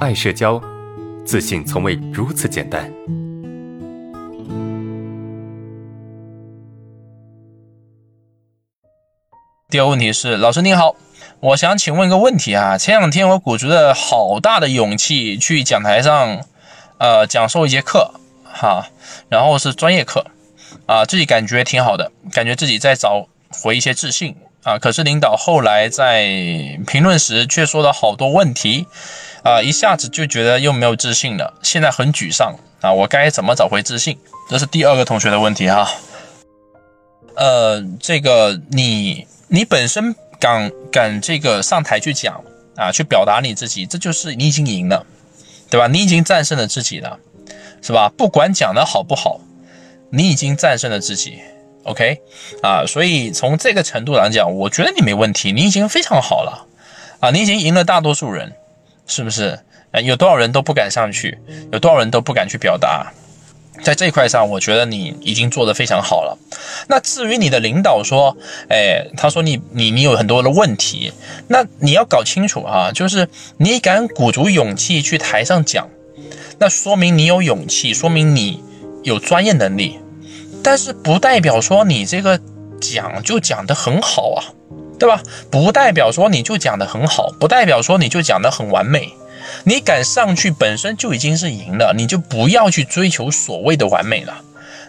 [0.00, 0.58] 爱社交，
[1.26, 2.90] 自信从未如此简单。
[9.68, 10.96] 第二个问题是，老师您好，
[11.40, 12.78] 我想请问一个问题啊。
[12.78, 16.46] 前两天我鼓足了好大的勇气去讲台上，
[16.96, 18.86] 呃，讲授一节课，哈，
[19.28, 20.24] 然后是专业课，
[20.86, 24.34] 啊，自己感觉挺好的，感觉自己在找回一些自信。
[24.62, 24.78] 啊！
[24.78, 26.24] 可是领导后来在
[26.86, 28.86] 评论时却说了好多问题，
[29.42, 32.92] 啊，一下子就觉得又没有自信了，现在很沮丧啊！
[32.92, 34.18] 我该怎么找回自信？
[34.50, 35.90] 这是第二个同学的问题哈。
[37.36, 42.44] 呃，这个你你本身敢敢这个上台去讲
[42.76, 45.06] 啊，去表达你自己，这就是你已经赢了，
[45.70, 45.86] 对吧？
[45.86, 47.18] 你已经战胜了自己了，
[47.80, 48.12] 是吧？
[48.14, 49.40] 不管讲的好不好，
[50.10, 51.38] 你已经战胜了自己。
[51.84, 52.20] OK，
[52.62, 56.66] 啊，所以从这个程度来讲，我觉得你没问题，你已经非常好了，
[57.20, 58.52] 啊，你已经赢了大多数人，
[59.06, 59.58] 是不是？
[59.90, 61.38] 啊，有多少人都不敢上去，
[61.72, 63.12] 有多少人都不敢去表达，
[63.82, 66.38] 在这一块上，我觉得你已经做得非常好了。
[66.86, 68.36] 那至于你的领导说，
[68.68, 71.12] 哎，他说你你你有很多的问题，
[71.48, 75.88] 那你要搞清楚啊，就是你敢鼓足勇气去台上讲，
[76.58, 78.62] 那说明你有勇气，说明你
[79.02, 79.98] 有专业能力。
[80.62, 82.38] 但是不代表说你这个
[82.80, 84.44] 讲就讲得很好啊，
[84.98, 85.22] 对吧？
[85.50, 89.12] 不代表说你就讲得很好，不代表说你就讲得很完美。
[89.64, 94.42] 你敢上去本身就已经是赢了，你就不要去追求所谓的完美了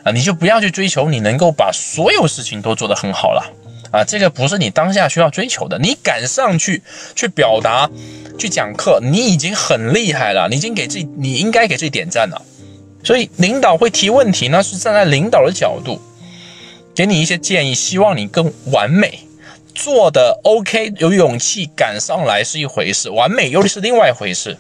[0.04, 0.12] 啊！
[0.12, 3.52] 你就不要去追求你能够把所有事情都做得很好了
[3.92, 4.04] 啊！
[4.04, 5.80] 这个不是你当下需要追求的。
[5.80, 6.84] 你敢上去
[7.16, 7.90] 去表达、
[8.38, 12.42] 去讲课，你已经很厉害了，你已经给自己，你应该给自己点赞了。
[13.04, 16.00] 所以领导会提问题那，是站在领导的角度，
[16.94, 19.22] 给你一些建议，希望你更完美，
[19.74, 24.56] 做的 OK，有勇气赶上来是一回事，完美又是另外一回事，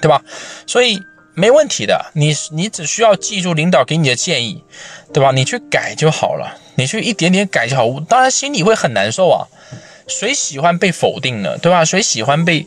[0.00, 0.22] 对吧？
[0.66, 1.02] 所以
[1.34, 4.64] 没问题的，你你只需要记住领导给你的建议，
[5.12, 5.30] 对吧？
[5.30, 7.86] 你去改就好了，你去一点点改就好。
[8.08, 9.46] 当然心里会很难受啊，
[10.06, 11.58] 谁喜欢被否定呢？
[11.58, 11.84] 对吧？
[11.84, 12.66] 谁喜欢被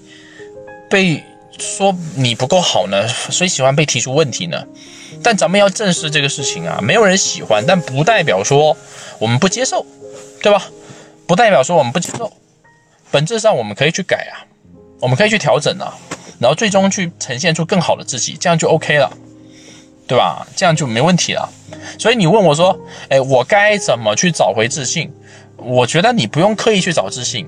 [0.88, 1.24] 被？
[1.62, 4.66] 说你不够好呢，谁喜欢被提出问题呢？
[5.24, 8.76] 但咱们要正视这个事情啊，没有人喜欢，但不代表说
[9.20, 9.86] 我们不接受，
[10.42, 10.68] 对吧？
[11.28, 12.34] 不代表说我们不接受，
[13.12, 14.44] 本质上我们可以去改啊，
[15.00, 15.96] 我们可以去调整啊，
[16.40, 19.16] 然后最终去呈现出更好的自己，这样就 OK 了，
[20.08, 20.48] 对吧？
[20.56, 21.48] 这样就没问题了。
[22.00, 22.78] 所以你问我说，
[23.10, 25.12] 哎，我该怎么去找回自信？
[25.58, 27.48] 我觉得你不用刻意去找自信，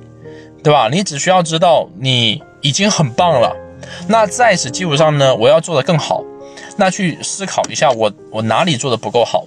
[0.63, 0.89] 对吧？
[0.91, 3.55] 你只需要知道你已经很棒了。
[4.07, 6.23] 那在此基础上呢，我要做得更好，
[6.77, 9.45] 那去思考一下我我哪里做得不够好，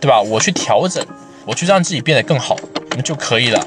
[0.00, 0.20] 对吧？
[0.20, 1.04] 我去调整，
[1.44, 2.56] 我去让自己变得更好，
[2.90, 3.66] 那就可以了。